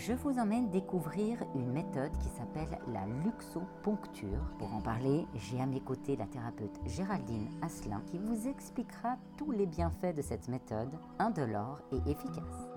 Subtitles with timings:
[0.00, 4.40] je vous emmène découvrir une méthode qui s'appelle la luxoponcture.
[4.58, 9.50] Pour en parler, j'ai à mes côtés la thérapeute Géraldine Asselin qui vous expliquera tous
[9.50, 12.70] les bienfaits de cette méthode indolore et efficace.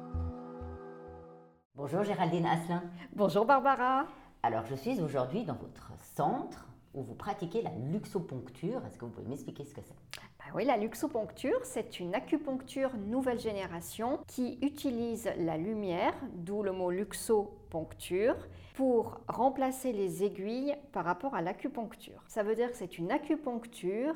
[1.76, 2.84] Bonjour Géraldine Asselin.
[3.16, 4.06] Bonjour Barbara.
[4.44, 8.86] Alors je suis aujourd'hui dans votre centre où vous pratiquez la luxoponcture.
[8.86, 9.96] Est-ce que vous pouvez m'expliquer ce que c'est?
[10.40, 16.72] Bah oui, la luxoponcture, c'est une acupuncture nouvelle génération qui utilise la lumière, d'où le
[16.72, 18.36] mot luxoponcture,
[18.76, 22.24] pour remplacer les aiguilles par rapport à l'acupuncture.
[22.28, 24.16] Ça veut dire que c'est une acupuncture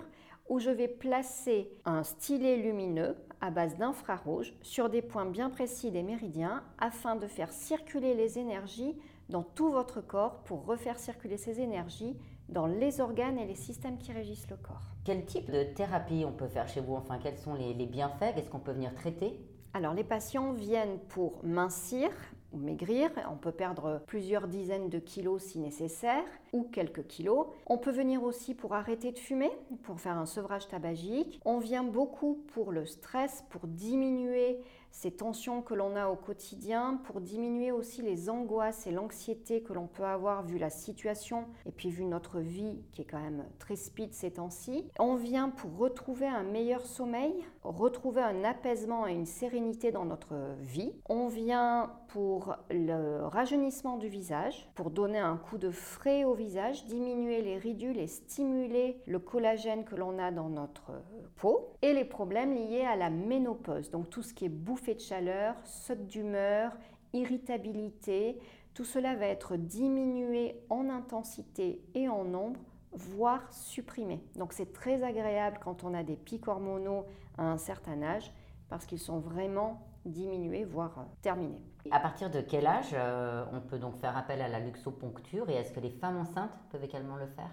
[0.50, 5.92] où je vais placer un stylet lumineux à base d'infrarouge sur des points bien précis
[5.92, 8.98] des méridiens afin de faire circuler les énergies
[9.30, 12.16] dans tout votre corps pour refaire circuler ces énergies
[12.50, 14.96] dans les organes et les systèmes qui régissent le corps.
[15.04, 16.96] Quel type de thérapie on peut faire chez vous?
[16.96, 18.34] Enfin, quels sont les, les bienfaits?
[18.36, 19.40] Qu'est-ce qu'on peut venir traiter?
[19.73, 22.10] Alors, les patients viennent pour mincir,
[22.54, 23.12] ou maigrir.
[23.30, 26.23] On peut perdre plusieurs dizaines de kilos si nécessaire,
[26.54, 27.48] ou quelques kilos.
[27.68, 29.52] On peut venir aussi pour arrêter de fumer,
[29.84, 31.40] pour faire un sevrage tabagique.
[31.45, 34.59] On vient beaucoup pour le stress, pour diminuer
[34.92, 39.74] ces tensions que l'on a au quotidien, pour diminuer aussi les angoisses et l'anxiété que
[39.74, 43.46] l'on peut avoir vu la situation et puis vu notre vie qui est quand même
[43.60, 44.86] très speed ces temps-ci.
[45.00, 50.36] On vient pour retrouver un meilleur sommeil, retrouver un apaisement et une sérénité dans notre
[50.62, 50.94] vie.
[51.10, 56.86] On vient pour le rajeunissement du visage, pour donner un coup de frais au visage,
[56.86, 60.94] diminuer les ridules et stimuler le collagène que l'on a dans notre
[61.36, 65.00] peau et les problèmes liés à la ménopause, donc tout ce qui est bouffé de
[65.00, 66.72] chaleur, saute d'humeur,
[67.14, 68.39] irritabilité,
[68.73, 72.59] tout cela va être diminué en intensité et en nombre,
[72.94, 74.23] voire supprimé.
[74.36, 77.06] Donc c'est très agréable quand on a des pics hormonaux
[77.38, 78.31] à un certain âge
[78.69, 81.62] parce qu'ils sont vraiment diminués, voire euh, terminés.
[81.91, 85.50] À partir de quel âge euh, on peut donc faire appel à la luxoponcture?
[85.50, 87.50] Et est-ce que les femmes enceintes peuvent également le faire?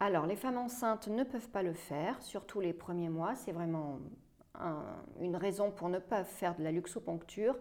[0.00, 3.34] Alors, les femmes enceintes ne peuvent pas le faire, surtout les premiers mois.
[3.36, 3.98] C'est vraiment
[5.20, 7.58] une raison pour ne pas faire de la luxoponcture.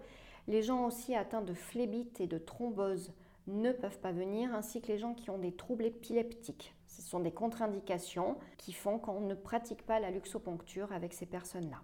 [0.48, 3.14] Les gens aussi atteints de phlébite et de thrombose
[3.48, 6.76] ne peuvent pas venir, ainsi que les gens qui ont des troubles épileptiques.
[6.88, 11.82] Ce sont des contre-indications qui font qu'on ne pratique pas la luxoponcture avec ces personnes-là.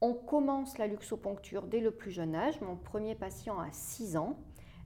[0.00, 2.60] On commence la luxoponcture dès le plus jeune âge.
[2.62, 4.38] Mon premier patient a 6 ans.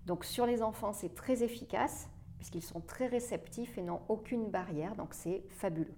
[0.07, 4.97] Donc sur les enfants, c'est très efficace puisqu'ils sont très réceptifs et n'ont aucune barrière.
[4.97, 5.95] Donc c'est fabuleux.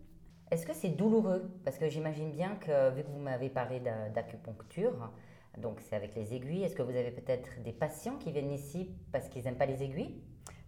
[0.53, 1.51] Est-ce que c'est douloureux?
[1.65, 3.81] Parce que j'imagine bien que, vu que vous m'avez parlé
[4.15, 5.11] d'acupuncture,
[5.59, 8.91] donc c'est avec les aiguilles, est-ce que vous avez peut-être des patients qui viennent ici
[9.11, 10.23] parce qu'ils n'aiment pas les aiguilles?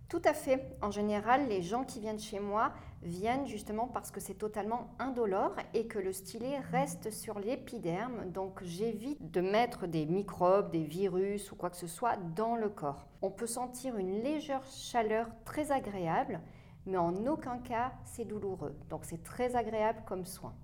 [0.08, 0.76] Tout à fait.
[0.80, 2.72] En général, les gens qui viennent chez moi
[3.02, 8.30] viennent justement parce que c'est totalement indolore et que le stylet reste sur l'épiderme.
[8.32, 12.70] Donc j'évite de mettre des microbes, des virus ou quoi que ce soit dans le
[12.70, 13.06] corps.
[13.22, 16.40] On peut sentir une légère chaleur très agréable
[16.88, 18.74] mais en aucun cas c'est douloureux.
[18.90, 20.54] Donc c'est très agréable comme soin.